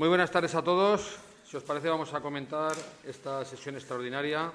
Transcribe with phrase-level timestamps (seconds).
[0.00, 1.18] Muy buenas tardes a todos.
[1.44, 2.72] Si os parece, vamos a comentar
[3.04, 4.50] esta sesión extraordinaria.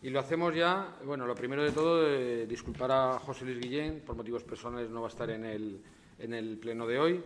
[0.00, 4.00] Y lo hacemos ya, bueno, lo primero de todo, eh, disculpar a José Luis Guillén,
[4.06, 5.82] por motivos personales no va a estar en el,
[6.20, 7.20] en el pleno de hoy.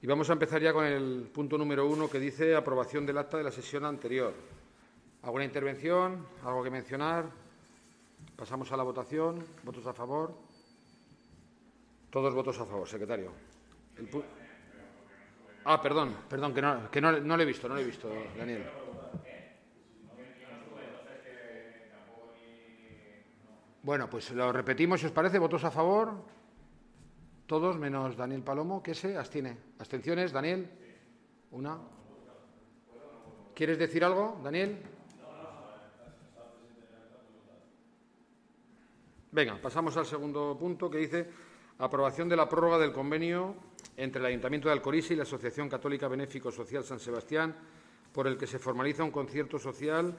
[0.00, 3.36] Y vamos a empezar ya con el punto número uno que dice aprobación del acta
[3.36, 4.32] de la sesión anterior.
[5.24, 6.26] ¿Alguna intervención?
[6.42, 7.26] ¿Algo que mencionar?
[8.34, 9.44] Pasamos a la votación.
[9.62, 10.32] ¿Votos a favor?
[12.08, 13.30] Todos votos a favor, secretario.
[15.70, 18.08] Ah, perdón, perdón, que no, que no, no lo he visto, no lo he visto,
[18.38, 18.64] Daniel.
[23.82, 26.24] Bueno, pues lo repetimos, si os parece, votos a favor.
[27.44, 29.58] Todos menos Daniel Palomo, que se abstiene.
[29.78, 30.70] ¿Abstenciones, Daniel?
[31.50, 31.76] Una.
[33.54, 34.80] ¿Quieres decir algo, Daniel?
[39.32, 41.30] Venga, pasamos al segundo punto que dice
[41.76, 43.68] aprobación de la prórroga del convenio
[43.98, 47.54] entre el Ayuntamiento de Alcorisa y la Asociación Católica Benéfico Social San Sebastián,
[48.12, 50.14] por el que se formaliza un concierto social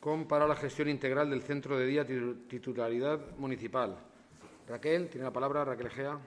[0.00, 3.98] con para la gestión integral del centro de día titularidad municipal.
[4.66, 6.18] Raquel, tiene la palabra Raquel Gea.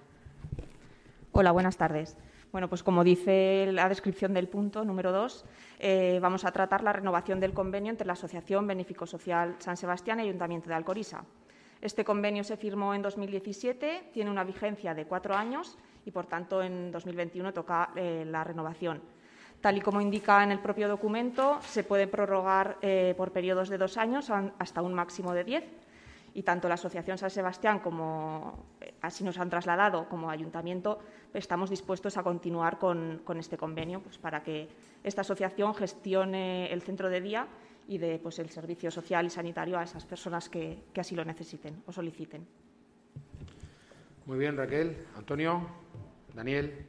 [1.31, 2.15] Hola, buenas tardes.
[2.51, 5.45] Bueno, pues como dice la descripción del punto número dos,
[5.79, 10.19] eh, vamos a tratar la renovación del convenio entre la Asociación Benéfico Social San Sebastián
[10.19, 11.25] y Ayuntamiento de Alcorisa.
[11.81, 16.61] Este convenio se firmó en 2017, tiene una vigencia de cuatro años y, por tanto,
[16.61, 19.01] en 2021 toca eh, la renovación.
[19.61, 23.77] Tal y como indica en el propio documento, se puede prorrogar eh, por periodos de
[23.77, 25.63] dos años hasta un máximo de diez.
[26.33, 30.99] Y tanto la Asociación San Sebastián como eh, así nos han trasladado como ayuntamiento,
[31.33, 34.69] estamos dispuestos a continuar con, este convenio pues, para que
[35.03, 37.47] esta asociación gestione el centro de día
[37.87, 41.83] y de pues, el servicio social y sanitario a esas personas que así lo necesiten
[41.85, 42.47] o soliciten.
[44.29, 45.07] Muy bien, Raquel.
[45.17, 45.67] Antonio,
[46.33, 46.87] Daniel,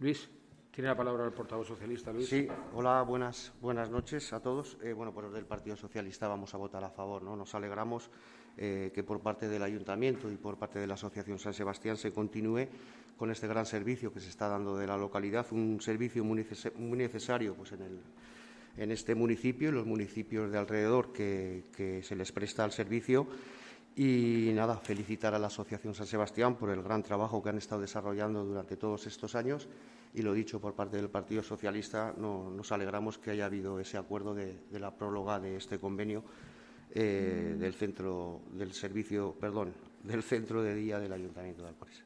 [0.00, 0.28] Luis.
[0.70, 2.28] Tiene la palabra el portavoz socialista, Luis.
[2.28, 4.78] Sí, hola, buenas, buenas noches a todos.
[4.82, 7.22] Eh, bueno, pues del Partido Socialista vamos a votar a favor.
[7.22, 7.34] ¿no?
[7.34, 8.10] Nos alegramos
[8.56, 12.12] eh, que por parte del Ayuntamiento y por parte de la Asociación San Sebastián se
[12.12, 12.68] continúe
[13.16, 16.44] con este gran servicio que se está dando de la localidad, un servicio muy,
[16.96, 18.00] necesario pues, en, el,
[18.76, 23.26] en este municipio y los municipios de alrededor que, que se les presta el servicio
[24.00, 27.80] y nada, felicitar a la Asociación San Sebastián por el gran trabajo que han estado
[27.80, 29.68] desarrollando durante todos estos años
[30.14, 34.36] y lo dicho por parte del Partido Socialista, nos alegramos que haya habido ese acuerdo
[34.36, 36.22] de, la próloga de este convenio
[36.94, 42.04] eh, del centro del servicio, perdón, del centro de día del Ayuntamiento de Alcorisa.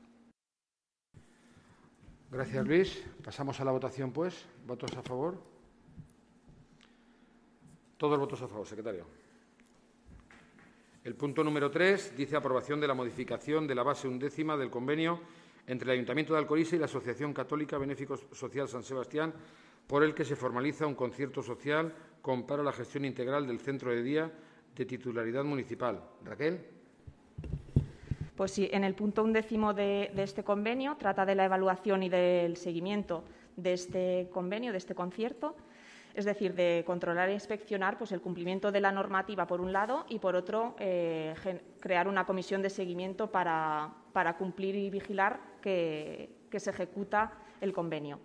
[2.30, 3.04] Gracias, Luis.
[3.22, 4.46] Pasamos a la votación, pues.
[4.66, 5.42] ¿Votos a favor?
[7.98, 9.21] Todos votos a favor, secretario.
[11.04, 15.18] El punto número tres dice aprobación de la modificación de la base undécima del convenio
[15.66, 19.34] entre el Ayuntamiento de Alcorisa y la Asociación Católica Benéfico Social San Sebastián,
[19.88, 21.92] por el que se formaliza un concierto social
[22.22, 24.32] con para la gestión integral del centro de día
[24.76, 26.04] de titularidad municipal.
[26.24, 26.60] Raquel.
[28.36, 32.56] Pues sí, en el punto undécimo de este convenio trata de la evaluación y del
[32.56, 33.24] seguimiento
[33.56, 35.56] de este convenio, de este concierto
[36.14, 40.04] es decir, de controlar e inspeccionar pues, el cumplimiento de la normativa por un lado
[40.08, 41.34] y por otro eh,
[41.80, 43.94] crear una comisión de seguimiento para,
[44.38, 48.20] cumplir y vigilar que, se ejecuta el convenio.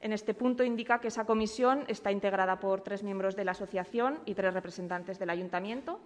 [0.00, 4.18] En este punto indica que esa comisión está integrada por tres miembros de la asociación
[4.26, 6.00] y tres representantes del ayuntamiento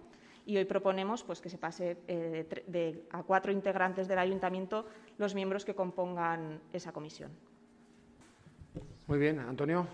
[0.45, 4.85] y hoy proponemos pues, que se pase eh, a cuatro integrantes del ayuntamiento
[5.17, 7.31] los miembros que compongan esa comisión.
[9.07, 9.87] Muy bien, Antonio.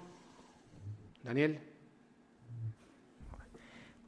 [1.23, 1.59] Daniel.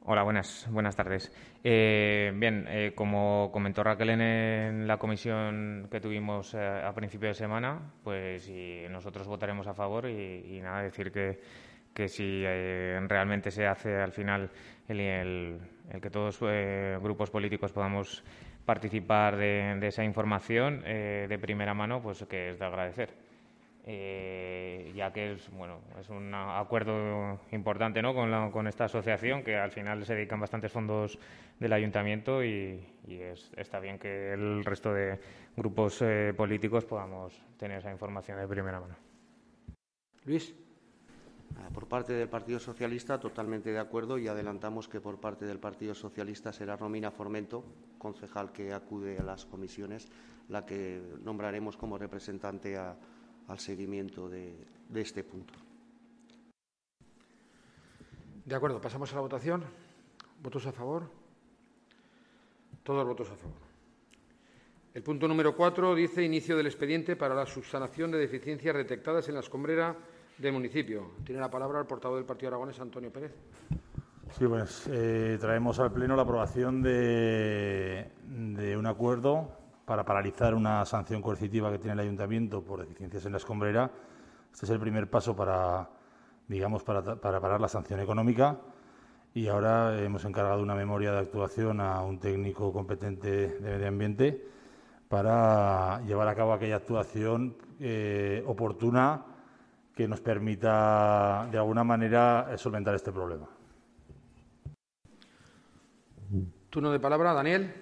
[0.04, 1.32] Hola, buenas, buenas tardes.
[1.62, 7.34] Eh, bien, eh, como comentó Raquel en, la comisión que tuvimos eh, a principio de
[7.34, 8.50] semana, pues
[8.90, 11.38] nosotros votaremos a favor y, nada, decir que,
[11.94, 14.50] que si realmente se hace al final
[14.88, 15.60] el,
[16.00, 16.40] que todos
[17.00, 18.24] grupos políticos podamos
[18.64, 23.31] participar de, de esa información de primera mano, pues que es de agradecer.
[23.84, 28.14] Eh, ya que es bueno es un acuerdo importante ¿no?
[28.14, 31.18] con, con, esta asociación que al final se dedican bastantes fondos
[31.58, 32.86] del ayuntamiento y,
[33.56, 35.18] está bien que el resto de
[35.56, 38.94] grupos eh, políticos podamos tener esa información de primera mano.
[40.26, 40.54] Luis.
[41.56, 45.58] Ah, por parte del Partido Socialista, totalmente de acuerdo y adelantamos que por parte del
[45.58, 47.64] Partido Socialista será Romina Formento,
[47.98, 50.08] concejal que acude a las comisiones,
[50.48, 52.96] la que nombraremos como representante a,
[53.48, 54.54] al seguimiento de,
[54.94, 55.54] este punto.
[58.44, 59.64] De acuerdo, pasamos a la votación.
[60.42, 61.08] ¿Votos a favor?
[62.82, 63.72] Todos votos a favor.
[64.94, 69.34] El punto número cuatro dice inicio del expediente para la subsanación de deficiencias detectadas en
[69.34, 69.96] la escombrera
[70.36, 71.12] del municipio.
[71.24, 73.32] Tiene la palabra el portavoz del Partido Aragones, Antonio Pérez.
[74.38, 78.10] Sí, pues eh, traemos al Pleno la aprobación de,
[78.76, 83.38] un acuerdo para paralizar una sanción coercitiva que tiene el Ayuntamiento por deficiencias en la
[83.38, 83.90] escombrera.
[84.52, 85.88] Este es el primer paso para,
[86.48, 88.58] digamos, para, parar la sanción económica
[89.34, 94.46] y ahora hemos encargado una memoria de actuación a un técnico competente de medio ambiente
[95.08, 99.24] para llevar a cabo aquella actuación eh, oportuna
[99.94, 103.46] que nos permita, de alguna manera, solventar este problema.
[106.70, 107.81] Turno de palabra, Daniel.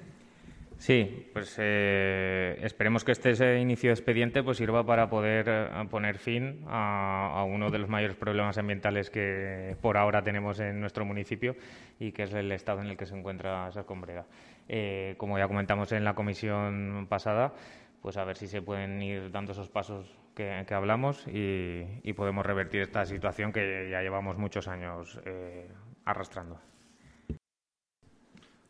[0.80, 6.16] Sí, pues eh, esperemos que este inicio de expediente pues sirva para poder eh, poner
[6.16, 11.54] fin a, uno de los mayores problemas ambientales que por ahora tenemos en nuestro municipio
[11.98, 14.24] y que es el estado en el que se encuentra esa escombrera.
[14.68, 17.52] Eh, como ya comentamos en la comisión pasada,
[18.00, 22.80] pues a ver si se pueden ir dando esos pasos que, hablamos y, podemos revertir
[22.80, 25.20] esta situación que ya llevamos muchos años
[26.06, 26.58] arrastrando.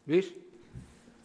[0.06, 0.50] Luis.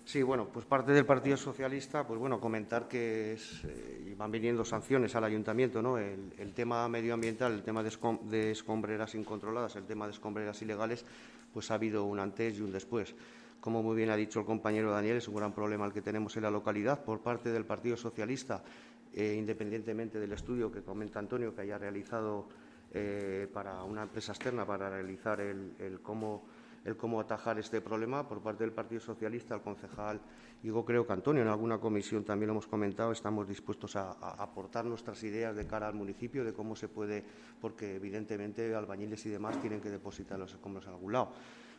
[0.06, 5.16] Sí, bueno, pues parte del Partido Socialista, pues bueno, comentar que eh, van viniendo sanciones
[5.16, 5.98] al ayuntamiento, ¿no?
[5.98, 11.04] El, tema medioambiental, el tema de, escombreras incontroladas, el tema de escombreras ilegales,
[11.52, 13.16] pues ha habido un antes y un después.
[13.60, 16.38] Como muy bien ha dicho el compañero Daniel, es un gran problema el que tenemos
[16.38, 18.64] en la localidad por parte del Partido Socialista,
[19.12, 22.48] eh, independientemente del estudio que comenta Antonio que haya realizado
[22.94, 26.44] eh, para una empresa externa para realizar el cómo
[26.86, 30.22] el cómo atajar este problema por parte del Partido Socialista, el concejal
[30.66, 34.84] Digo, creo que Antonio, en alguna comisión también lo hemos comentado, estamos dispuestos a, aportar
[34.84, 37.24] nuestras ideas de cara al municipio, de cómo se puede,
[37.62, 41.34] porque evidentemente albañiles y demás tienen que depositar los escombros a algún lado.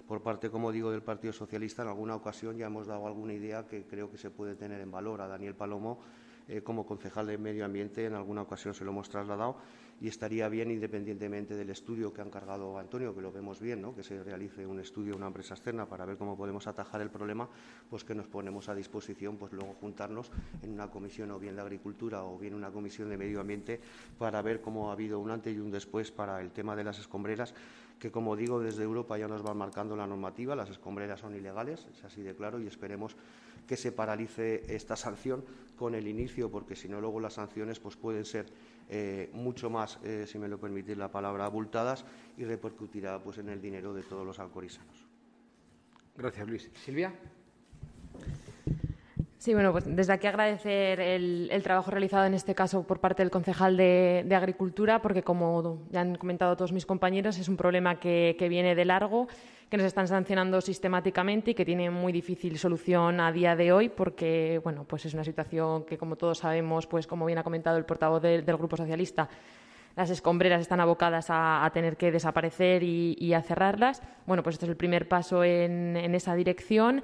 [0.07, 3.67] Por parte, como digo, del Partido Socialista, en alguna ocasión ya hemos dado alguna idea
[3.67, 5.99] que creo que se puede tener en valor a Daniel Palomo
[6.47, 9.57] eh, como concejal de Medio Ambiente, en alguna ocasión se lo hemos trasladado
[10.01, 13.95] y estaría bien, independientemente del estudio que ha encargado Antonio, que lo vemos bien, ¿no?
[13.95, 17.49] que se realice un estudio, una empresa externa, para ver cómo podemos atajar el problema,
[17.89, 20.31] pues que nos ponemos a disposición, pues luego juntarnos
[20.63, 23.81] en una comisión o bien de Agricultura o bien una comisión de Medio Ambiente
[24.19, 26.99] para ver cómo ha habido un antes y un después para el tema de las
[26.99, 27.55] escombreras
[27.99, 31.87] que, como digo, desde Europa ya nos van marcando la normativa, las escombreras son ilegales,
[31.91, 33.17] es así de claro, y esperemos
[33.67, 35.45] que se paralice esta sanción
[35.77, 38.47] con el inicio, porque si no luego las sanciones pues pueden ser
[38.89, 42.05] eh, mucho más, eh, si me lo permitís la palabra, abultadas
[42.37, 45.07] y repercutirá pues en el dinero de todos los alcorizanos.
[46.17, 46.71] Gracias, Luis.
[46.75, 47.13] Silvia.
[49.39, 53.31] Sí, bueno, pues desde aquí agradecer el, trabajo realizado en este caso por parte del
[53.31, 58.35] concejal de, Agricultura, porque como ya han comentado todos mis compañeros, es un problema que,
[58.49, 59.29] viene de largo,
[59.69, 63.89] que nos están sancionando sistemáticamente y que tiene muy difícil solución a día de hoy,
[63.89, 67.77] porque bueno, pues es una situación que, como todos sabemos, pues como bien ha comentado
[67.77, 69.29] el portavoz del Grupo Socialista,
[69.97, 74.03] las escombreras están abocadas a, tener que desaparecer y, a cerrarlas.
[74.27, 77.03] Bueno, pues este es el primer paso en, esa dirección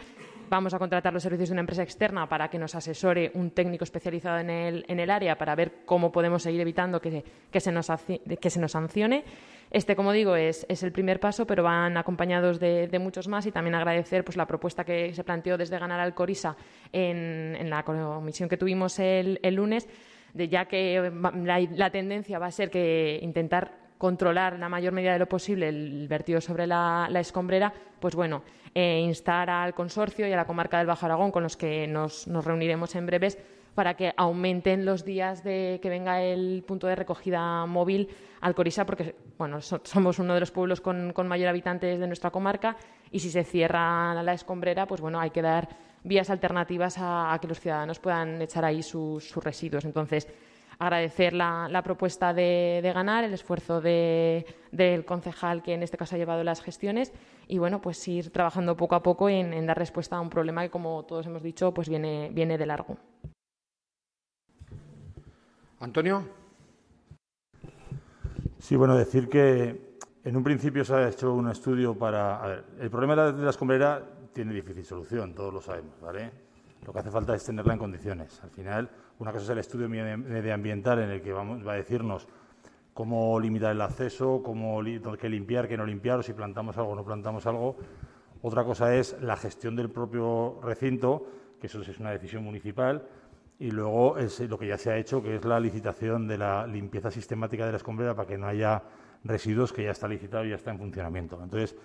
[0.50, 3.85] vamos a contratar los servicios de una empresa externa para que nos asesore un técnico
[3.85, 7.25] especializado en el, área para ver cómo podemos seguir evitando que,
[7.58, 7.91] se, nos,
[8.38, 9.25] que se nos sancione.
[9.72, 13.74] Este, como digo, es, el primer paso, pero van acompañados de, muchos más y también
[13.74, 16.54] agradecer pues, la propuesta que se planteó desde Ganar al Corisa
[16.92, 19.88] en, la comisión que tuvimos el, lunes,
[20.34, 21.10] de ya que
[21.74, 25.70] la, tendencia va a ser que intentar controlar en la mayor medida de lo posible
[25.70, 28.43] el vertido sobre la, escombrera, pues bueno,
[28.74, 32.26] eh, instar al consorcio y a la comarca del Bajo Aragón, con los que nos,
[32.26, 33.38] reuniremos en breves,
[33.74, 38.08] para que aumenten los días de que venga el punto de recogida móvil
[38.41, 42.76] al Corisa, porque bueno, somos uno de los pueblos con, mayor habitantes de nuestra comarca
[43.10, 45.69] y si se cierra la escombrera, pues bueno, hay que dar
[46.05, 49.84] vías alternativas a, que los ciudadanos puedan echar ahí sus, residuos.
[49.84, 50.29] Entonces,
[50.79, 56.43] agradecer la, propuesta de, ganar, el esfuerzo del concejal que en este caso ha llevado
[56.43, 57.12] las gestiones
[57.46, 60.70] y bueno, pues ir trabajando poco a poco en, dar respuesta a un problema que,
[60.70, 62.96] como todos hemos dicho, pues viene, viene de largo.
[65.82, 66.22] Antonio.
[68.56, 72.41] Sí, bueno, decir que en un principio se ha hecho un estudio para.
[72.41, 74.01] A ver, el problema de la escombrera
[74.32, 76.31] tiene difícil solución, todos lo sabemos, ¿vale?
[76.86, 78.41] Lo que hace falta es tenerla en condiciones.
[78.44, 82.29] Al final, una cosa es el estudio medioambiental en el que vamos, va a decirnos
[82.94, 84.81] cómo limitar el acceso, cómo
[85.19, 87.77] qué limpiar, qué no limpiar, o si plantamos algo o no plantamos algo.
[88.43, 91.27] Otra cosa es la gestión del propio recinto,
[91.60, 93.05] que eso es una decisión municipal,
[93.62, 96.66] y luego es lo que ya se ha hecho, que es la licitación de la
[96.66, 98.82] limpieza sistemática de la escombrera para que no haya
[99.24, 101.40] residuos, que ya está licitado y ya está en funcionamiento.
[101.42, 101.76] Entonces,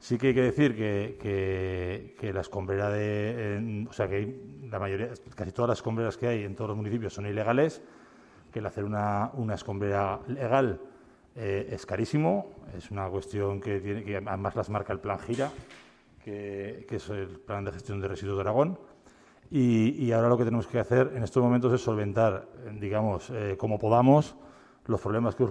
[0.00, 3.86] Sí que hay que decir que, que, la escombrera de.
[3.88, 4.36] o sea, que
[4.68, 7.80] la mayoría, casi todas las escombreras que hay en todos los municipios son ilegales,
[8.52, 10.80] que el hacer una, una escombrera legal
[11.38, 15.50] Eh, es carísimo, es una cuestión que, tiene, que además las marca el plan GIRA,
[16.24, 18.78] que, es el Plan de Gestión de Residuos de Aragón.
[19.50, 22.48] Y, ahora lo que tenemos que hacer en estos momentos es solventar,
[22.80, 24.36] digamos, eh, como podamos,
[24.86, 25.44] los problemas que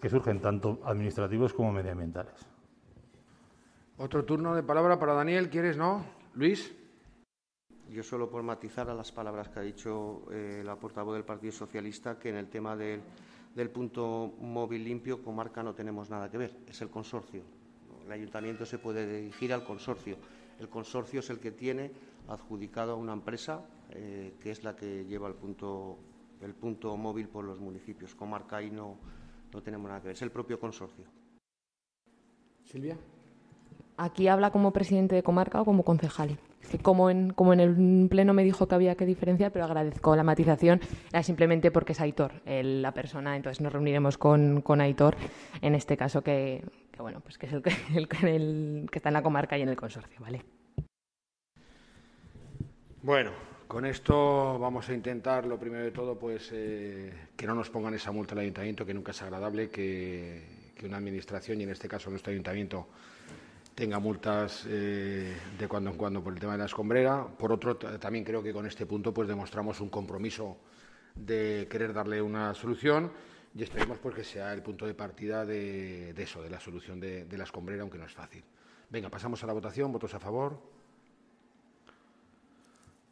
[0.00, 2.46] que surgen tanto administrativos como medioambientales.
[3.98, 6.04] Otro turno de palabra para Daniel, ¿quieres, no?
[6.34, 6.74] Luis.
[7.88, 11.52] Yo solo por matizar a las palabras que ha dicho eh, la portavoz del Partido
[11.52, 13.00] Socialista, que en el tema del,
[13.72, 17.42] punto móvil limpio, comarca no tenemos nada que ver, es el consorcio.
[18.04, 20.16] El ayuntamiento se puede dirigir al consorcio.
[20.58, 21.92] El consorcio es el que tiene
[22.28, 25.98] adjudicado a una empresa eh, que es la que lleva el punto,
[26.40, 28.14] el punto móvil por los municipios.
[28.14, 28.96] Comarca ahí no,
[29.52, 31.04] no tenemos nada que ver, es el propio consorcio.
[32.64, 32.98] Silvia.
[33.96, 36.38] Aquí habla como presidente de comarca o como concejal.
[36.82, 40.22] Como en, como en el pleno me dijo que había que diferenciar, pero agradezco la
[40.22, 40.80] matización,
[41.10, 45.16] era simplemente porque es Aitor la persona, entonces nos reuniremos con, con Aitor,
[45.62, 46.62] en este caso que,
[46.98, 47.62] bueno, pues que es el,
[48.26, 50.42] el, que está en la comarca y en el consorcio, ¿vale?
[53.02, 53.30] Bueno,
[53.68, 57.94] con esto vamos a intentar, lo primero de todo, pues eh, que no nos pongan
[57.94, 61.88] esa multa al ayuntamiento, que nunca es agradable que, que una administración, y en este
[61.88, 62.88] caso nuestro ayuntamiento,
[63.76, 67.26] tenga multas eh, de cuando en cuando por el tema de la escombrera.
[67.26, 70.56] Por otro, también creo que con este punto pues demostramos un compromiso
[71.14, 73.12] de querer darle una solución
[73.54, 77.26] y esperemos pues que sea el punto de partida de, eso, de la solución de,
[77.26, 78.42] de, la escombrera, aunque no es fácil.
[78.88, 79.92] Venga, pasamos a la votación.
[79.92, 80.58] ¿Votos a favor?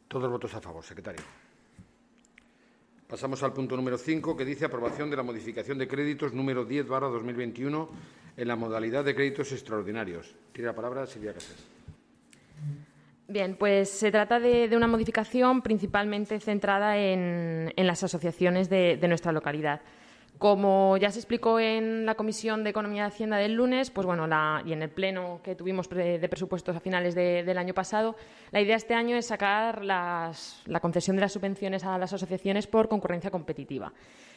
[0.07, 1.23] Todos votos a favor, secretario.
[3.07, 6.87] Pasamos al punto número 5, que dice aprobación de la modificación de créditos número 10
[6.87, 10.35] barra 2021 en la modalidad de créditos extraordinarios.
[10.51, 11.63] Tiene la palabra Silvia Casas.
[13.27, 19.81] Bien, pues se trata de, una modificación principalmente centrada en, las asociaciones de nuestra localidad.
[20.37, 24.27] Como ya se explicó en la Comisión de Economía y Hacienda del lunes, pues bueno,
[24.65, 28.15] y en el pleno que tuvimos de presupuestos a finales del año pasado,
[28.51, 30.33] la idea este año es sacar la
[30.81, 33.93] concesión de las subvenciones a las asociaciones por concurrencia competitiva.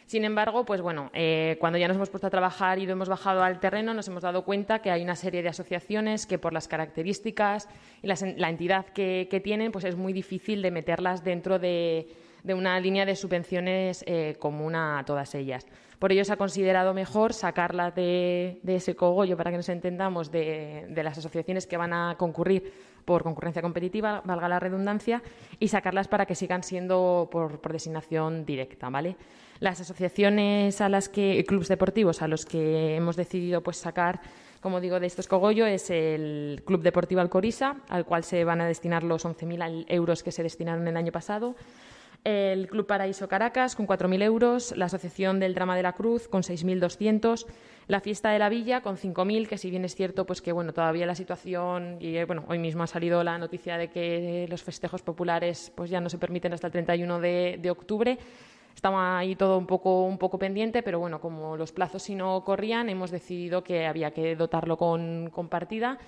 [0.08, 3.10] Sin embargo, pues bueno, eh, cuando ya nos hemos puesto a trabajar y lo hemos
[3.10, 6.54] bajado al terreno, nos hemos dado cuenta que hay una serie de asociaciones que por
[6.54, 7.68] las características
[8.02, 12.08] y la entidad que, tienen, pues es muy difícil de meterlas dentro de,
[12.42, 15.66] una línea de subvenciones eh, común a todas ellas.
[15.98, 20.86] Por ello se ha considerado mejor sacarlas de, ese cogollo, para que nos entendamos, de,
[20.94, 22.72] las asociaciones que van a concurrir
[23.04, 25.22] por concurrencia competitiva, valga la redundancia,
[25.58, 29.16] y sacarlas para que sigan siendo por, designación directa, ¿vale?
[29.60, 34.20] Las asociaciones a las que, clubes deportivos a los que hemos decidido pues sacar,
[34.60, 38.66] como digo, de estos cogollo es el Club Deportivo Alcorisa, al cual se van a
[38.66, 41.56] destinar los 11.000 euros que se destinaron el año pasado,
[42.24, 46.42] el Club Paraíso Caracas con 4.000 euros, la Asociación del Drama de la Cruz con
[46.42, 47.46] 6.200,
[47.86, 50.72] la Fiesta de la Villa con 5.000, que si bien es cierto pues que bueno
[50.72, 54.62] todavía la situación y eh, bueno hoy mismo ha salido la noticia de que los
[54.62, 58.18] festejos populares pues ya no se permiten hasta el 31 de, de octubre.
[58.74, 62.44] Estaba ahí todo un poco, un poco pendiente, pero bueno, como los plazos si no
[62.44, 65.98] corrían, hemos decidido que había que dotarlo con, con partida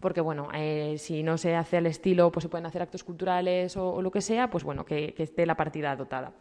[0.00, 3.76] porque bueno, eh, si no se hace al estilo, pues se pueden hacer actos culturales
[3.76, 6.32] o, lo que sea, pues bueno, que, esté la partida dotada.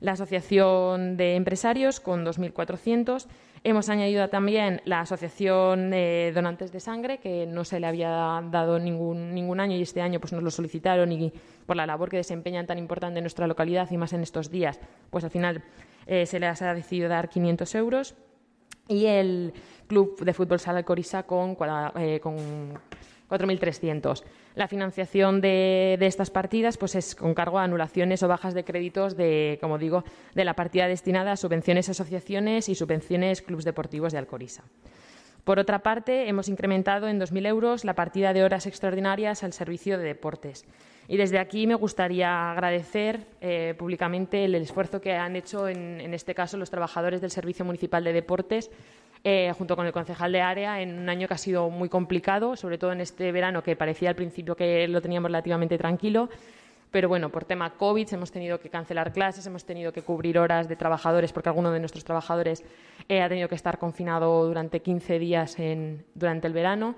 [0.00, 3.26] La Asociación de Empresarios con 2.400.
[3.64, 8.08] Hemos añadido también la Asociación de Donantes de Sangre, que no se le había
[8.50, 11.32] dado ningún, ningún año y este año pues nos lo solicitaron y
[11.66, 14.78] por la labor que desempeñan tan importante en nuestra localidad y más en estos días,
[15.10, 15.64] pues al final
[16.06, 18.14] eh, se les ha decidido dar 500 euros
[18.88, 19.52] y el
[19.86, 21.56] Club de Fútbol Sala Corisa con,
[21.96, 22.36] eh, con
[23.28, 24.24] 4.300.
[24.54, 29.16] La financiación de, estas partidas pues es con cargo a anulaciones o bajas de créditos
[29.16, 30.04] de, como digo,
[30.34, 34.64] de la partida destinada a subvenciones a asociaciones y subvenciones clubes deportivos de Alcorisa.
[35.48, 39.96] Por otra parte, hemos incrementado en 2.000 euros la partida de horas extraordinarias al servicio
[39.96, 40.66] de deportes.
[41.08, 46.34] Y desde aquí me gustaría agradecer eh, públicamente el, esfuerzo que han hecho, en, este
[46.34, 48.70] caso, los trabajadores del Servicio Municipal de Deportes,
[49.24, 52.54] eh, junto con el concejal de área, en un año que ha sido muy complicado,
[52.54, 56.28] sobre todo en este verano que parecía al principio que lo teníamos relativamente tranquilo.
[56.90, 60.68] Pero bueno, por tema COVID hemos tenido que cancelar clases, hemos tenido que cubrir horas
[60.68, 62.64] de trabajadores porque alguno de nuestros trabajadores
[63.08, 65.56] eh, ha tenido que estar confinado durante 15 días
[66.14, 66.94] durante el verano.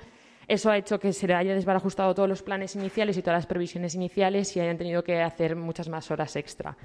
[0.47, 3.47] Eso ha hecho que se le haya desbarajustado todos los planes iniciales y todas las
[3.47, 6.77] previsiones iniciales y hayan tenido que hacer muchas más horas extra.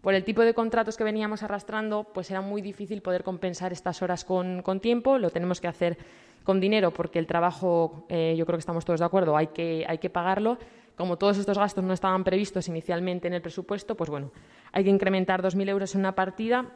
[0.00, 4.00] Por el tipo de contratos que veníamos arrastrando, pues era muy difícil poder compensar estas
[4.00, 5.18] horas con, tiempo.
[5.18, 5.98] Lo tenemos que hacer
[6.44, 9.84] con dinero porque el trabajo, eh, yo creo que estamos todos de acuerdo, hay que,
[9.86, 10.56] hay que pagarlo.
[11.00, 14.32] Como todos estos gastos no estaban previstos inicialmente en el presupuesto, pues bueno,
[14.70, 16.66] hay que incrementar 2.000 euros en una partida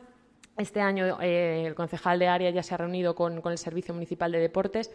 [0.56, 4.32] Este año eh, el concejal de área ya se ha reunido con, el Servicio Municipal
[4.32, 4.90] de Deportes.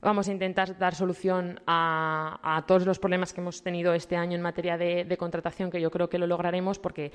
[0.00, 4.42] Vamos a intentar dar solución a, todos los problemas que hemos tenido este año en
[4.42, 7.10] materia de contratación, que yo creo que lo lograremos porque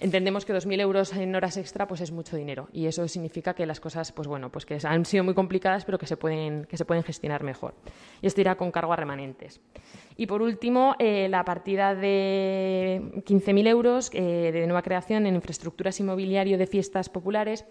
[0.00, 2.68] entendemos que 2.000 euros en horas extra pues es mucho dinero.
[2.72, 5.98] Y eso significa que las cosas pues bueno pues que han sido muy complicadas pero
[5.98, 7.74] que se pueden que se pueden gestionar mejor.
[8.20, 9.60] Y esto irá con cargo a remanentes.
[10.16, 16.00] Y por último eh, la partida de 15.000 euros eh, de nueva creación en infraestructuras
[16.00, 17.66] inmobiliario de fiestas populares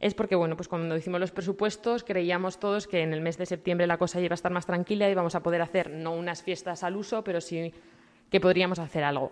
[0.00, 3.44] es porque, bueno, pues cuando hicimos los presupuestos creíamos todos que en el mes de
[3.44, 6.42] septiembre la cosa iba a estar más tranquila y vamos a poder hacer no unas
[6.42, 7.72] fiestas al uso, pero sí
[8.30, 9.30] que podríamos hacer algo.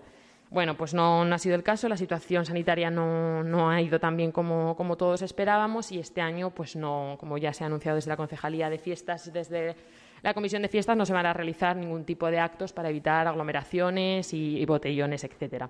[0.51, 4.33] Bueno, pues no, ha sido el caso, la situación sanitaria no, ha ido tan bien
[4.33, 8.17] como, todos esperábamos y este año, pues no, como ya se ha anunciado desde la
[8.17, 9.77] Concejalía de Fiestas, desde
[10.23, 13.27] la Comisión de Fiestas, no se van a realizar ningún tipo de actos para evitar
[13.27, 15.69] aglomeraciones y, botellones, etcétera.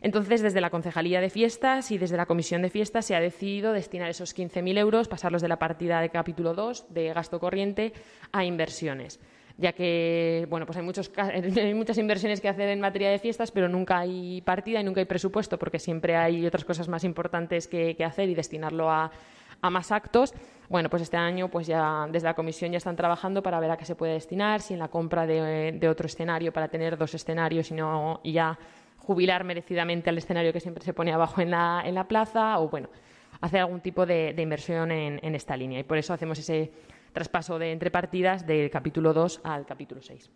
[0.00, 3.72] Entonces, desde la Concejalía de Fiestas y desde la Comisión de Fiestas se ha decidido
[3.72, 7.92] destinar esos 15.000 euros, pasarlos de la partida de capítulo 2 de gasto corriente
[8.30, 9.18] a inversiones
[9.58, 13.50] ya que bueno, pues hay, muchos, hay muchas inversiones que hacer en materia de fiestas,
[13.50, 17.66] pero nunca hay partida y nunca hay presupuesto, porque siempre hay otras cosas más importantes
[17.66, 19.10] que, hacer y destinarlo a,
[19.62, 20.32] más actos.
[20.68, 23.76] Bueno, pues este año pues ya desde la comisión ya están trabajando para ver a
[23.76, 27.70] qué se puede destinar, si en la compra de, otro escenario para tener dos escenarios
[27.72, 28.56] y, no, ya
[28.98, 32.68] jubilar merecidamente al escenario que siempre se pone abajo en la, en la plaza o
[32.68, 32.88] bueno,
[33.40, 35.80] hacer algún tipo de, inversión en, en, esta línea.
[35.80, 36.70] Y por eso hacemos ese
[37.16, 40.30] traspaso de entre partidas del capítulo 2 al capítulo 6.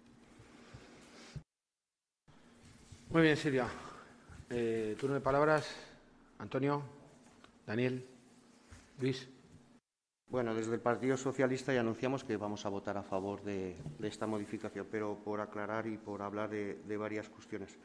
[3.11, 3.69] Muy bien, Silvia.
[4.49, 5.69] Eh, turno de palabras.
[6.39, 6.83] Antonio,
[7.67, 8.07] Daniel,
[8.99, 9.29] Luis.
[10.31, 14.27] Bueno, desde el Partido Socialista ya anunciamos que vamos a votar a favor de, esta
[14.27, 17.79] modificación, pero por aclarar y por hablar de, varias cuestiones.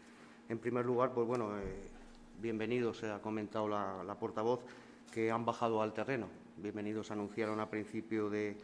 [0.47, 1.89] En primer lugar, pues bueno, eh,
[2.39, 4.61] bienvenidos, se ha comentado la portavoz,
[5.11, 6.29] que han bajado al terreno.
[6.55, 8.55] Bienvenidos anunciaron a principio de,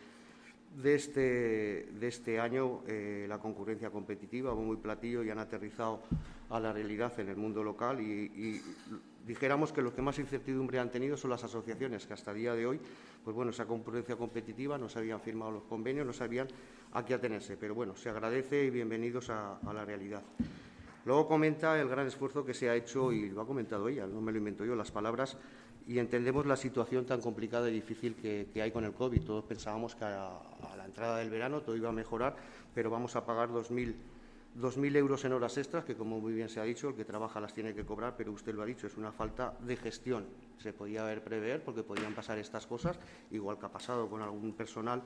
[0.75, 6.02] de este, de este año eh, la concurrencia competitiva, muy platillo y han aterrizado
[6.50, 8.62] a la realidad en el mundo local y,
[9.26, 12.56] dijéramos que los que más incertidumbre han tenido son las asociaciones que hasta el día
[12.56, 12.80] de hoy,
[13.24, 16.48] pues bueno, esa concurrencia competitiva no se habían firmado los convenios, no sabían
[16.93, 20.24] a qué atenerse, pero bueno, se agradece y bienvenidos a, a la realidad.
[21.06, 24.22] Luego comenta el gran esfuerzo que se ha hecho, y lo ha comentado ella, no
[24.22, 25.38] me lo invento yo, las palabras
[25.88, 29.24] y entendemos la situación tan complicada y difícil que, hay con el COVID.
[29.24, 30.40] Todos pensábamos que a,
[30.78, 32.36] la entrada del verano todo iba a mejorar,
[32.74, 36.64] pero vamos a pagar 2.000 euros en horas extras, que como muy bien se ha
[36.64, 39.12] dicho, el que trabaja las tiene que cobrar, pero usted lo ha dicho, es una
[39.12, 40.26] falta de gestión.
[40.60, 43.00] Se podía haber prever porque podían pasar estas cosas,
[43.32, 45.02] igual que ha pasado con algún personal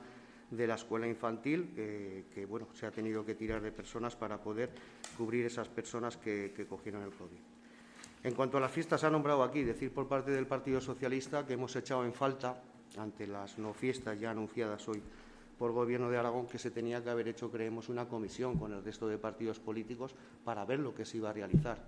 [0.50, 4.70] de la escuela infantil, que bueno, se ha tenido que tirar de personas para poder
[5.16, 7.38] cubrir esas personas que, que cogieron el COVID.
[8.24, 11.46] En cuanto a las fiestas, se ha nombrado aquí, decir por parte del Partido Socialista
[11.46, 12.60] que hemos echado en falta,
[12.98, 15.02] ante las no fiestas ya anunciadas hoy
[15.58, 18.84] por Gobierno de Aragón, que se tenía que haber hecho, creemos, una comisión con el
[18.84, 21.78] resto de partidos políticos para ver lo que se iba a realizar.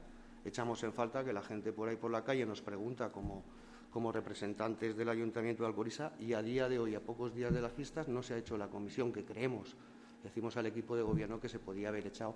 [0.44, 3.42] Echamos en falta que la gente por ahí por la calle nos pregunta como,
[3.90, 7.62] como representantes del Ayuntamiento de Alcoriza y a día de hoy, a pocos días de
[7.62, 9.76] las fiestas, no se ha hecho la comisión que creemos.
[10.22, 12.34] Decimos al equipo de Gobierno que se podía haber echado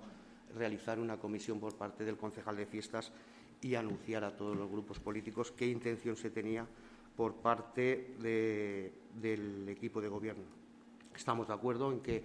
[0.55, 3.11] realizar una comisión por parte del concejal de fiestas
[3.61, 6.67] y anunciar a todos los grupos políticos qué intención se tenía
[7.15, 10.43] por parte del equipo de gobierno.
[11.15, 12.23] Estamos de acuerdo en que,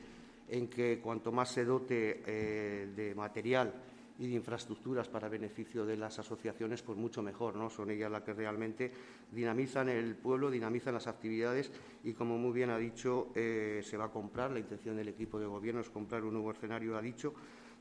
[0.49, 3.75] en que cuanto más se dote eh, de material
[4.18, 7.70] y de infraestructuras para beneficio de las asociaciones, pues mucho mejor, ¿no?
[7.70, 8.92] Son ellas las que realmente
[9.31, 11.70] dinamizan el pueblo, dinamizan las actividades
[12.02, 15.38] y, como muy bien ha dicho, eh, se va a comprar, la intención del equipo
[15.38, 17.33] de gobierno es comprar un nuevo escenario, ha dicho,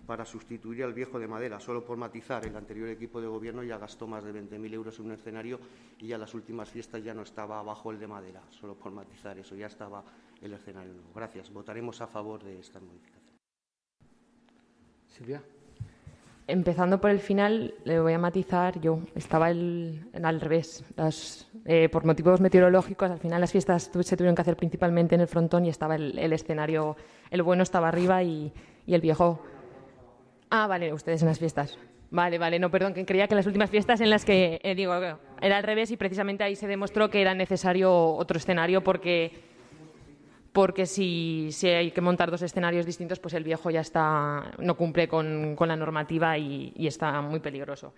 [0.06, 1.60] para sustituir al viejo de madera.
[1.60, 5.06] Solo por matizar, el anterior equipo de gobierno ya gastó más de 20.000 euros en
[5.06, 5.60] un escenario
[6.00, 8.44] y ya las últimas fiestas ya no estaba abajo el de madera.
[8.52, 10.04] Solo por matizar eso, ya estaba
[10.40, 11.12] el escenario nuevo.
[11.16, 11.52] Gracias.
[11.52, 13.38] Votaremos a favor de esta modificación.
[15.08, 15.44] Silvia.
[16.48, 19.02] Empezando por el final, le voy a matizar yo.
[19.16, 20.84] Estaba el, al revés.
[21.66, 25.28] Eh, por motivos meteorológicos, al final las fiestas se tuvieron que hacer principalmente en el
[25.28, 26.96] frontón y estaba el, escenario,
[27.30, 28.54] el bueno estaba arriba y
[28.88, 29.42] el viejo
[30.50, 31.78] Ah, vale, ustedes en las fiestas.
[32.10, 34.94] Vale, vale, no, perdón, que creía que las últimas fiestas en las que, eh, digo,
[35.42, 39.34] era al revés y precisamente ahí se demostró que era necesario otro escenario porque,
[40.58, 44.76] porque si, si hay que montar dos escenarios distintos, pues el viejo ya está, no
[44.76, 47.94] cumple con, con la normativa y, está muy peligroso.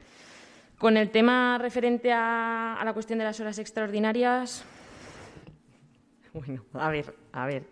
[0.78, 4.66] Con el tema referente a, la cuestión de las horas extraordinarias,
[6.34, 7.64] bueno, a ver, a ver.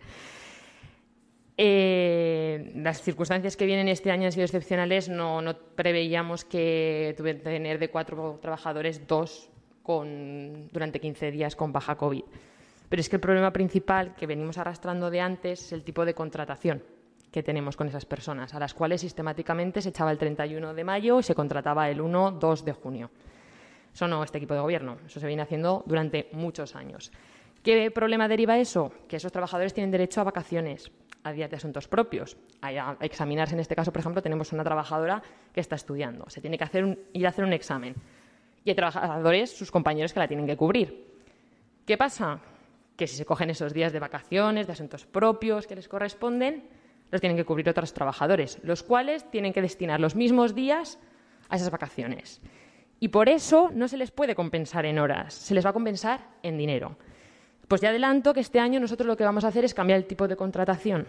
[1.58, 5.10] Eh, las circunstancias que vienen este año han sido excepcionales.
[5.10, 5.42] No,
[5.74, 9.50] preveíamos que tuviera que tener de cuatro trabajadores dos
[9.82, 12.24] con, durante 15 días con baja COVID.
[12.88, 16.14] Pero es que el problema principal que venimos arrastrando de antes es el tipo de
[16.14, 16.82] contratación
[17.30, 21.20] que tenemos con esas personas, a las cuales sistemáticamente se echaba el 31 de mayo
[21.20, 23.10] y se contrataba el 1-2 de junio.
[23.92, 27.12] Eso no este equipo de gobierno, eso se viene haciendo durante muchos años.
[27.62, 28.92] ¿Qué problema deriva eso?
[29.08, 30.90] Que esos trabajadores tienen derecho a vacaciones,
[31.24, 33.54] a días de asuntos propios, a, examinarse.
[33.54, 35.22] En este caso, por ejemplo, tenemos una trabajadora
[35.52, 37.94] que está estudiando, se tiene que hacer ir a hacer un examen.
[38.64, 41.06] Y hay trabajadores, sus compañeros, que la tienen que cubrir.
[41.84, 42.40] ¿Qué pasa?
[42.98, 46.64] Que si se cogen esos días de vacaciones, de asuntos propios que les corresponden,
[47.12, 50.98] los tienen que cubrir otros trabajadores, los cuales tienen que destinar los mismos días
[51.48, 52.40] a esas vacaciones.
[52.98, 56.26] Y por eso no se les puede compensar en horas, se les va a compensar
[56.42, 56.96] en dinero.
[57.68, 60.06] Pues ya adelanto que este año nosotros lo que vamos a hacer es cambiar el
[60.06, 61.06] tipo de contratación.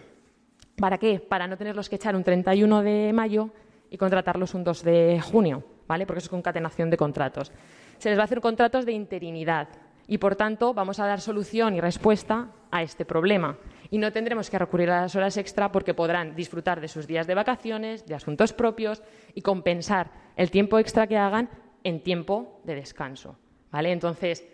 [0.76, 1.18] ¿Para qué?
[1.18, 3.50] Para no tenerlos que echar un 31 de mayo
[3.90, 6.06] y contratarlos un 2 de junio, ¿vale?
[6.06, 7.50] Porque eso es concatenación de contratos.
[7.98, 9.68] Se les va a hacer contratos de interinidad
[10.10, 13.56] y, por tanto, vamos a dar solución y respuesta a este problema
[13.90, 17.28] y no tendremos que recurrir a las horas extra porque podrán disfrutar de sus días
[17.28, 21.48] de vacaciones, de asuntos propios y compensar el tiempo extra que hagan
[21.84, 23.38] en tiempo de descanso.
[23.70, 23.92] ¿vale?
[23.92, 24.44] Entonces,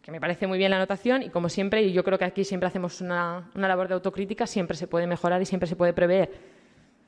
[0.00, 2.42] que me parece muy bien la anotación y como siempre, y yo creo que aquí
[2.42, 6.30] siempre hacemos una, labor de autocrítica, siempre se puede mejorar y siempre se puede prever,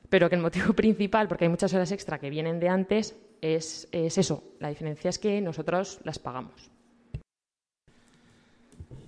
[0.09, 3.87] pero que el motivo principal, porque hay muchas horas extra que vienen de antes, es
[3.91, 4.43] eso.
[4.59, 6.74] La diferencia es que nosotros las pagamos.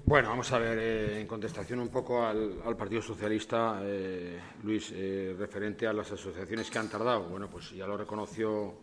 [0.08, 5.36] Bueno, vamos a ver, eh, en contestación un poco al, Partido Socialista, eh, Luis, eh,
[5.38, 7.24] referente a las asociaciones que han tardado.
[7.26, 8.74] Bueno, pues ya lo reconoció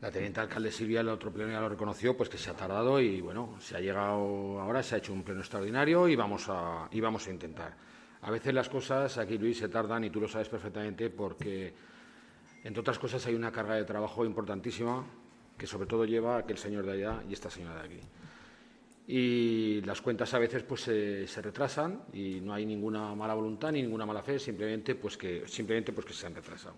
[0.00, 2.98] la teniente alcalde Silvia, el otro pleno ya lo reconoció, pues que se ha tardado
[2.98, 6.88] y bueno, se ha llegado ahora, se ha hecho un pleno extraordinario y vamos a,
[6.90, 7.76] y vamos a intentar.
[8.22, 11.74] A veces las cosas aquí, Luis, se tardan y tú lo sabes perfectamente porque,
[12.64, 15.04] entre otras cosas, hay una carga de trabajo importantísima
[15.58, 18.00] que sobre todo lleva a que el señor de allá y esta señora de aquí
[19.12, 23.82] y las cuentas a veces pues se, retrasan y no hay ninguna mala voluntad ni
[23.82, 26.76] ninguna mala fe, simplemente pues que simplemente pues que se han retrasado.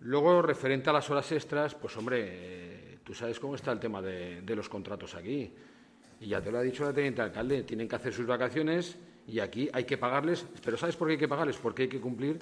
[0.00, 4.02] Luego, referente a las horas extras, pues hombre, eh, tú sabes cómo está el tema
[4.02, 5.52] de, de, los contratos aquí.
[6.20, 9.38] Y ya te lo ha dicho la teniente alcalde, tienen que hacer sus vacaciones y
[9.38, 10.46] aquí hay que pagarles.
[10.64, 11.58] Pero ¿sabes por qué hay que pagarles?
[11.58, 12.40] Porque hay que cumplir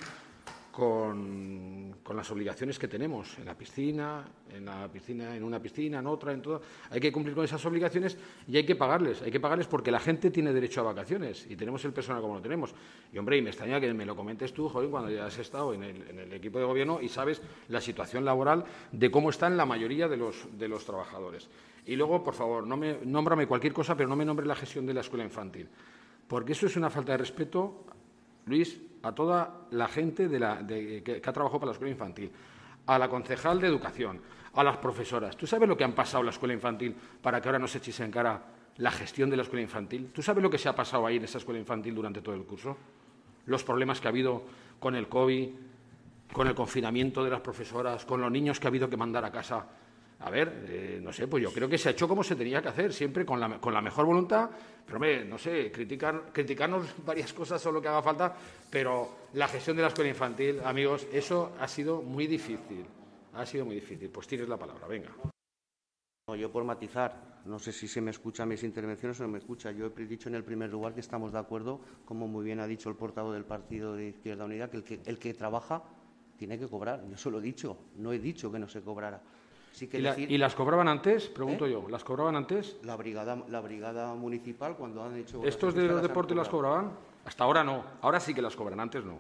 [0.77, 6.07] con, las obligaciones que tenemos en la piscina, en la piscina, en una piscina, en
[6.07, 6.61] otra, en todo.
[6.91, 9.23] Hay que cumplir con esas obligaciones y hay que pagarles.
[9.23, 12.35] Hay que pagarles porque la gente tiene derecho a vacaciones y tenemos el personal como
[12.35, 12.75] lo tenemos.
[13.11, 15.73] Y hombre, y me extraña que me lo comentes tú, joven, cuando ya has estado
[15.73, 20.09] en el, equipo de gobierno y sabes la situación laboral de cómo están la mayoría
[20.09, 21.49] de los, de los trabajadores.
[21.87, 24.85] Y luego, por favor, no me, nómbrame cualquier cosa, pero no me nombre la gestión
[24.85, 25.69] de la escuela infantil.
[26.29, 27.87] Porque eso es una falta de respeto,
[28.45, 32.31] Luis, a toda la gente que, ha trabajado para la escuela infantil,
[32.87, 34.21] a la concejal de educación,
[34.55, 35.37] a las profesoras.
[35.37, 37.79] ¿Tú sabes lo que han pasado en la escuela infantil para que ahora no se
[37.79, 38.43] echise en cara
[38.79, 40.11] la gestión de la escuela infantil?
[40.13, 42.45] ¿Tú sabes lo que se ha pasado ahí en esa escuela infantil durante todo el
[42.45, 42.77] curso?
[43.47, 44.43] Los problemas que ha habido
[44.81, 45.51] con el COVID,
[46.33, 49.31] con el confinamiento de las profesoras, con los niños que ha habido que mandar a
[49.31, 49.67] casa
[50.21, 52.63] a ver, eh, no sé, pues yo creo que se ha hecho como se tenía
[52.63, 54.49] que hacer, siempre con la, mejor voluntad,
[54.85, 58.35] pero hombre, no sé, criticar, criticarnos varias cosas o lo que haga falta,
[58.71, 62.87] pero la gestión de la escuela infantil, amigos, eso ha sido muy difícil,
[63.35, 64.09] ha sido muy difícil.
[64.09, 65.11] Pues tienes la palabra, venga.
[66.39, 69.71] yo por matizar, no sé si se me escuchan mis intervenciones o no me escucha.
[69.71, 72.67] Yo he dicho en el primer lugar que estamos de acuerdo, como muy bien ha
[72.67, 75.83] dicho el portavoz del Partido de Izquierda Unida, que el que, el que trabaja
[76.39, 77.07] tiene que cobrar.
[77.09, 79.23] Yo solo he dicho, no he dicho que no se cobrara.
[79.81, 81.29] ¿Y, las cobraban antes?
[81.29, 81.73] Pregunto ¿Eh?
[81.73, 81.87] yo.
[81.91, 82.77] ¿Las cobraban antes?
[82.83, 85.45] La brigada, la brigada municipal, cuando han hecho.
[85.45, 86.93] ¿Estos de los deportes las cobraban?
[87.25, 87.85] Hasta ahora no.
[88.01, 89.19] Ahora sí que las cobran, antes no.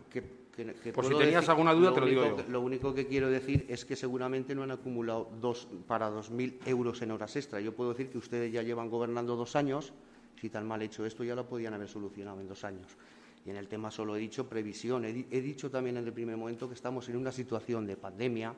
[0.95, 2.37] Por si tenías alguna duda, te lo digo yo.
[2.49, 7.03] Lo único que quiero decir es que seguramente no han acumulado dos, para 2.000 euros
[7.03, 7.61] en horas extra.
[7.61, 9.93] Yo puedo decir que ustedes ya llevan gobernando dos años.
[10.41, 12.97] Si tan mal hecho esto, ya lo podían haber solucionado en dos años.
[13.45, 15.05] Y en el tema solo he dicho previsión.
[15.05, 18.55] he dicho también en el primer momento que estamos en una situación de pandemia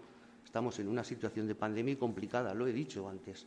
[0.48, 3.46] Estamos en una situación de pandemia complicada, lo he dicho antes.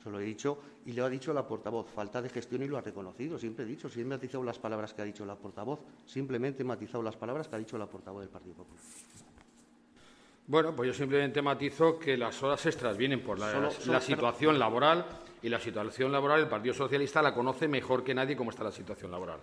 [0.00, 2.78] Se lo he dicho y le ha dicho la portavoz, falta de gestión y lo
[2.78, 3.36] ha reconocido.
[3.36, 6.64] Siempre he dicho, siempre he matizado las palabras que ha dicho la portavoz, simplemente he
[6.64, 8.80] matizado las palabras que ha dicho la portavoz del Partido Popular.
[10.46, 15.04] Bueno, pues yo simplemente matizo que las horas extras vienen por la, situación laboral
[15.42, 18.70] y la situación laboral el Partido Socialista la conoce mejor que nadie cómo está la
[18.70, 19.40] situación laboral.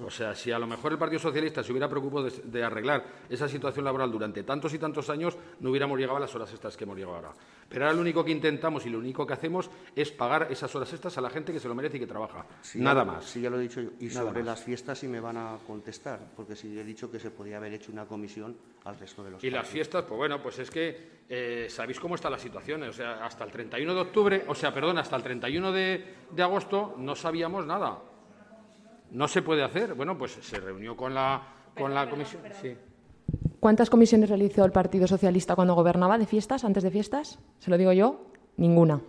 [0.00, 3.48] O sea, si a lo mejor el Partido Socialista se hubiera preocupado de, arreglar esa
[3.48, 6.84] situación laboral durante tantos y tantos años, no hubiéramos llegado a las horas estas que
[6.84, 7.32] hemos llegado ahora.
[7.68, 10.92] Pero ahora lo único que intentamos y lo único que hacemos es pagar esas horas
[10.92, 12.46] estas a la gente que se lo merece y que trabaja.
[12.74, 13.24] Nada más.
[13.24, 13.90] Sí, ya lo he dicho yo.
[14.00, 17.30] Y sobre las fiestas sí me van a contestar, porque sí he dicho que se
[17.30, 19.44] podía haber hecho una comisión al resto de los.
[19.44, 22.84] Y las fiestas, pues bueno, pues es que eh, sabéis cómo está la situación.
[22.84, 26.04] O sea, hasta el 31 de octubre, o sea, perdón, hasta el 31 de
[26.38, 28.07] agosto no sabíamos nada.
[29.10, 29.94] No se puede hacer.
[29.94, 31.42] Bueno, pues se reunió con la,
[31.76, 32.42] con la comisión.
[33.60, 37.38] ¿Cuántas comisiones realizó el Partido Socialista cuando gobernaba de fiestas, antes de fiestas?
[37.58, 39.00] Se lo digo yo, ninguna.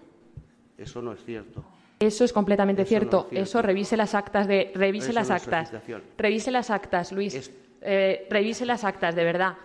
[0.77, 1.63] Eso no es cierto.
[1.99, 3.27] Eso es completamente cierto.
[3.31, 5.71] Eso revise las actas de revise las actas.
[6.17, 7.51] Revise las actas, Luis.
[7.81, 9.57] Eh, revise las actas, de verdad.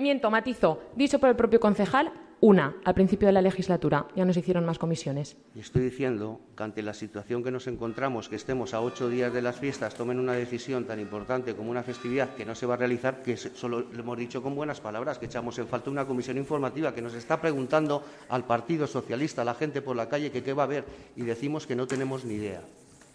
[0.00, 0.82] miento, matizo.
[0.96, 2.10] Dicho por el propio concejal,
[2.42, 4.08] una al principio de la legislatura.
[4.16, 5.36] Ya nos hicieron más comisiones.
[5.54, 9.32] Y estoy diciendo que ante la situación que nos encontramos, que estemos a ocho días
[9.32, 12.74] de las fiestas, tomen una decisión tan importante como una festividad que no se va
[12.74, 16.04] a realizar, que solo le hemos dicho con buenas palabras, que echamos en falta una
[16.04, 20.32] comisión informativa que nos está preguntando al Partido Socialista, a la gente por la calle,
[20.32, 22.62] que qué va a haber, y decimos que no tenemos ni idea.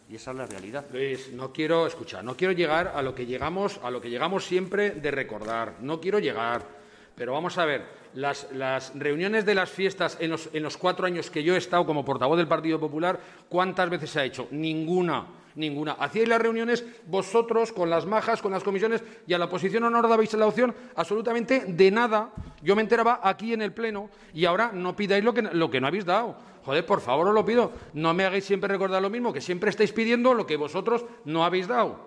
[0.09, 0.85] Y esa es la realidad.
[0.93, 4.45] Luis, no quiero escuchar, no quiero llegar a lo que llegamos, a lo que llegamos
[4.45, 5.75] siempre de recordar.
[5.81, 6.76] No quiero llegar.
[7.17, 8.47] Pero vamos a ver, las,
[8.93, 12.47] reuniones de las fiestas en los, cuatro años que yo he estado como portavoz del
[12.47, 14.47] Partido Popular, ¿cuántas veces se ha hecho?
[14.51, 15.25] Ninguna,
[15.55, 15.93] ninguna.
[15.93, 19.89] Hacíais las reuniones vosotros con las majas, con las comisiones, y a la oposición no
[19.89, 22.29] nos dabais la opción absolutamente de nada.
[22.61, 25.81] Yo me enteraba aquí en el Pleno y ahora no pidáis lo que, lo que
[25.81, 26.35] no habéis dado.
[26.65, 27.71] Joder, por favor, os lo pido.
[27.93, 31.43] No me hagáis siempre recordar lo mismo, que siempre estáis pidiendo lo que vosotros no
[31.43, 31.99] habéis dado.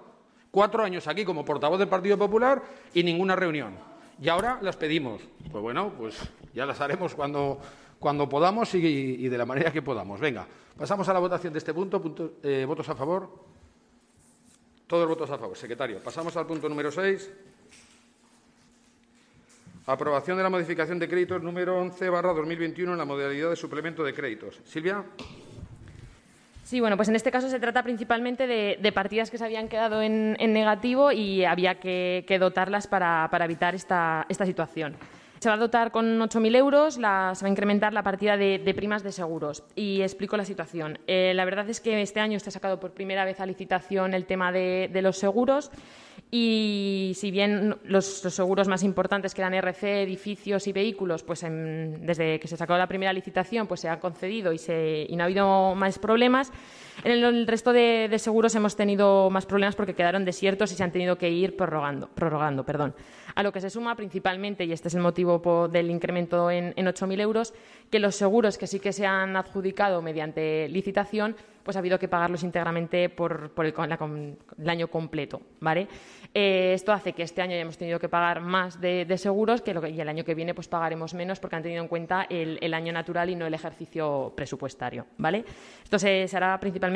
[0.53, 2.62] Cuatro años aquí como portavoz del Partido Popular
[2.94, 3.90] y ninguna reunión.
[4.20, 5.22] Y ahora las pedimos.
[5.50, 6.16] Pues bueno, pues
[6.54, 7.59] ya las haremos cuando,
[7.98, 10.20] cuando podamos y, de la manera que podamos.
[10.20, 12.02] Venga, pasamos a la votación de este punto.
[12.42, 13.30] Eh, ¿Votos a favor?
[14.87, 15.56] Todos votos a favor.
[15.56, 17.33] Secretario, pasamos al punto número 6.
[19.87, 24.04] Aprobación de la modificación de créditos número 11 barra 2021 en la modalidad de suplemento
[24.04, 24.61] de créditos.
[24.64, 25.02] Silvia.
[26.70, 30.02] Sí, bueno, pues en este caso se trata principalmente de, partidas que se habían quedado
[30.02, 34.94] en, negativo y había que, dotarlas para, evitar esta, situación.
[35.40, 39.02] Se va a dotar con 8.000 euros, se va a incrementar la partida de, primas
[39.02, 39.64] de seguros.
[39.74, 41.00] Y explico la situación.
[41.09, 44.26] Eh, la verdad es que este año está sacado por primera vez a licitación el
[44.26, 45.72] tema de los seguros
[46.30, 52.38] y si bien los, seguros más importantes que eran RC, edificios y vehículos, pues desde
[52.38, 55.26] que se sacó la primera licitación, pues se han concedido y, se, y no ha
[55.26, 56.52] habido más problemas,
[57.05, 60.92] en el, resto de, seguros hemos tenido más problemas porque quedaron desiertos y se han
[60.92, 62.09] tenido que ir prorrogando.
[62.09, 62.94] prorrogando perdón.
[63.35, 66.87] A lo que se suma principalmente, y este es el motivo del incremento en, en
[66.87, 67.55] 8.000 euros,
[67.90, 72.09] que los seguros que sí que se han adjudicado mediante licitación pues ha habido que
[72.09, 75.40] pagarlos íntegramente por, el, año completo.
[75.61, 75.87] ¿vale?
[76.35, 79.87] Eh, esto hace que este año hayamos tenido que pagar más de, seguros que, lo
[79.87, 82.92] y el año que viene pues pagaremos menos porque han tenido en cuenta el, año
[82.92, 85.07] natural y no el ejercicio presupuestario.
[85.18, 85.44] ¿vale?
[85.85, 86.89] Esto se, hará principalmente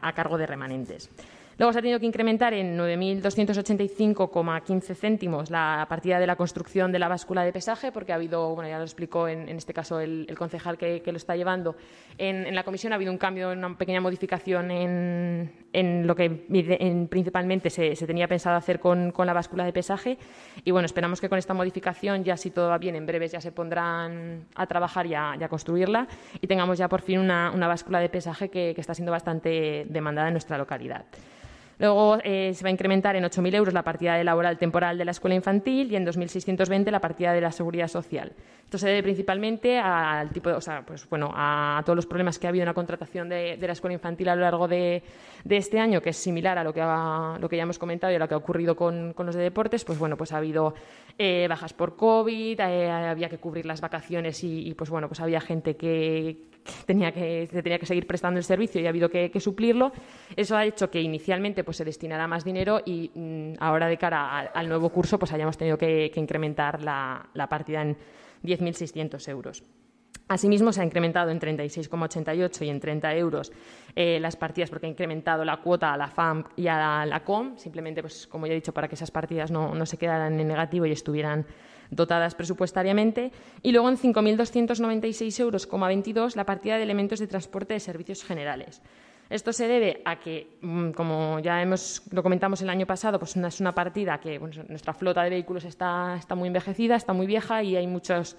[0.00, 1.10] a cargo de remanentes.
[1.58, 6.98] Luego se ha tenido que incrementar en 9.285,15 céntimos la partida de la construcción de
[6.98, 10.26] la báscula de pesaje, porque ha habido, bueno, ya lo explicó en, este caso el,
[10.36, 11.74] concejal que, lo está llevando,
[12.18, 16.28] en, la comisión ha habido un cambio, una pequeña modificación en, lo que
[17.08, 20.18] principalmente se, tenía pensado hacer con, la báscula de pesaje.
[20.62, 23.40] Y bueno, esperamos que con esta modificación, ya si todo va bien, en breves ya
[23.40, 26.06] se pondrán a trabajar y a, construirla
[26.38, 30.34] y tengamos ya por fin una, báscula de pesaje que está siendo bastante demandada en
[30.34, 31.06] nuestra localidad.
[31.78, 35.04] Luego eh, se va a incrementar en 8.000 euros la partida de laboral temporal de
[35.04, 38.32] la escuela infantil y en 2.620 la partida de la seguridad social.
[38.64, 42.46] Esto se debe principalmente al tipo o sea, pues, bueno, a todos los problemas que
[42.46, 45.04] ha habido en la contratación de, la escuela infantil a lo largo de,
[45.48, 48.18] este año, que es similar a lo que, lo que ya hemos comentado y a
[48.18, 49.84] lo que ha ocurrido con, los de deportes.
[49.84, 50.74] Pues bueno, pues ha habido
[51.16, 55.40] eh, bajas por COVID, eh, había que cubrir las vacaciones y, pues bueno, pues había
[55.40, 56.38] gente que,
[56.86, 59.92] tenía que, tenía que seguir prestando el servicio y ha habido que, suplirlo.
[60.34, 64.40] Eso ha hecho que inicialmente pues, se destinara más dinero y mm, ahora de cara
[64.40, 67.96] al nuevo curso pues hayamos tenido que, incrementar la, la partida en
[68.42, 69.62] 10.600 euros.
[70.28, 73.52] Asimismo, se ha incrementado en 36,88 y en 30 euros
[73.94, 77.56] eh, las partidas porque ha incrementado la cuota a la FAM y a la, COM,
[77.56, 80.84] simplemente, pues, como ya he dicho, para que esas partidas no, se quedaran en negativo
[80.84, 81.46] y estuvieran
[81.90, 83.32] dotadas presupuestariamente.
[83.62, 88.82] Y luego en 5.296 euros, 22, la partida de elementos de transporte de servicios generales.
[89.28, 93.36] Esto se debe a que, mm, como ya hemos, lo comentamos el año pasado, pues
[93.36, 97.62] es una partida que nuestra flota de vehículos está, está, muy envejecida, está muy vieja
[97.62, 98.36] y hay muchos,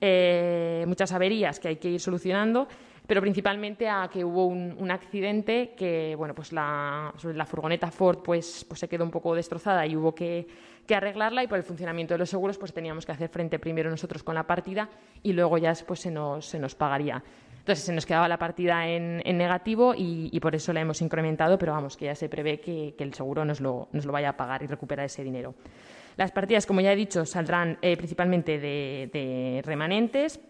[0.00, 2.68] eh, muchas averías que hay que ir solucionando
[3.08, 8.66] pero principalmente a que hubo un, accidente que, bueno, pues la, la furgoneta Ford pues,
[8.68, 10.46] pues se quedó un poco destrozada y hubo que,
[10.94, 14.22] arreglarla y por el funcionamiento de los seguros pues teníamos que hacer frente primero nosotros
[14.22, 14.88] con la partida
[15.22, 17.22] y luego ya pues, se, nos, se nos pagaría.
[17.68, 21.72] Entonces se nos quedaba la partida en, negativo y, por eso la hemos incrementado, pero
[21.72, 24.62] vamos, que ya se prevé que, el seguro nos lo, nos lo vaya a pagar
[24.62, 25.54] y recuperar ese dinero.
[26.16, 30.40] Las partidas, como ya he dicho, saldrán eh, principalmente de, remanentes,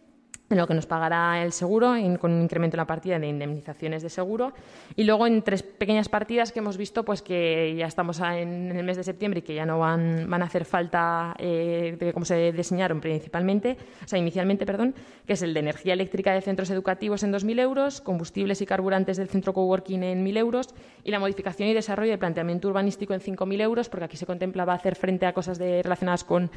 [0.50, 4.02] en lo que nos pagará el seguro, con un incremento en la partida de indemnizaciones
[4.02, 4.52] de seguro.
[4.96, 8.84] Y luego en tres pequeñas partidas que hemos visto pues que ya estamos en el
[8.84, 12.24] mes de septiembre y que ya no van, van a hacer falta, eh, de cómo
[12.24, 14.94] se diseñaron principalmente, o sea, inicialmente, perdón,
[15.26, 19.18] que es el de energía eléctrica de centros educativos en 2.000 euros, combustibles y carburantes
[19.18, 23.20] del centro coworking en 1.000 euros y la modificación y desarrollo de planteamiento urbanístico en
[23.20, 26.50] 5.000 euros, porque aquí se contemplaba hacer frente a cosas de, relacionadas con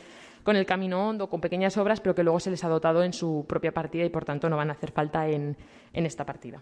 [0.43, 3.13] con el camino hondo, con pequeñas obras, pero que luego se les ha dotado en
[3.13, 5.55] su propia partida y, por tanto, no van a hacer falta en,
[5.93, 6.61] esta partida.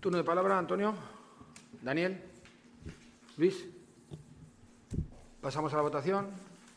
[0.00, 0.94] Turno de palabra, Antonio.
[1.82, 2.22] Daniel.
[3.36, 3.66] Luis.
[5.40, 6.28] Pasamos a la votación.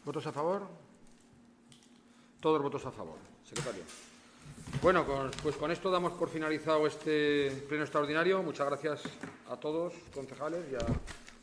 [0.03, 0.67] ¿Votos a favor?
[2.39, 3.17] Todos votos a favor.
[3.43, 3.83] Secretario.
[4.81, 5.05] Bueno,
[5.43, 8.41] pues con esto damos por finalizado este pleno extraordinario.
[8.41, 9.03] Muchas gracias
[9.49, 10.85] a todos, concejales, y a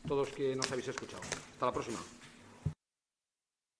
[0.07, 1.21] todos que nos habéis escuchado.
[1.53, 1.99] Hasta la próxima.